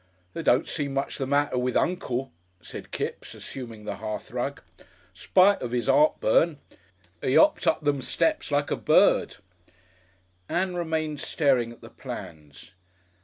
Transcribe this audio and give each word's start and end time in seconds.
"There 0.33 0.41
don't 0.41 0.67
seem 0.67 0.95
much 0.95 1.19
the 1.19 1.27
matter 1.27 1.59
with 1.59 1.77
uncle," 1.77 2.31
said 2.59 2.89
Kipps, 2.89 3.35
assuming 3.35 3.85
the 3.85 3.97
hearthrug, 3.97 4.63
"spite 5.13 5.61
of 5.61 5.75
'is 5.75 5.87
'eartburn. 5.87 6.57
'E 7.23 7.37
'opped 7.37 7.67
up 7.67 7.83
them 7.83 8.01
steps 8.01 8.49
like 8.49 8.71
a 8.71 8.75
bird." 8.77 9.35
Ann 10.49 10.73
remained 10.73 11.19
staring 11.19 11.71
at 11.71 11.81
the 11.81 11.91
plans. 11.91 12.71